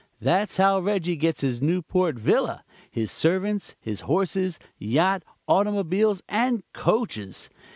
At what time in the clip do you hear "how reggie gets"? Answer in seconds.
0.57-1.41